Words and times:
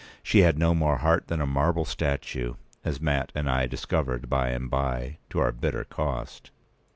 She 0.23 0.39
had 0.39 0.57
no 0.57 0.73
more 0.73 0.97
heart 0.97 1.27
than 1.27 1.39
a 1.39 1.45
marble 1.45 1.85
statue; 1.85 2.55
as 2.83 2.99
Mat 2.99 3.31
and 3.35 3.47
I 3.47 3.67
discovered 3.67 4.31
by 4.31 4.47
and 4.49 4.67
by, 4.67 5.19
to 5.29 5.37
our 5.37 5.51
bitter 5.51 5.83
cost. 5.83 6.49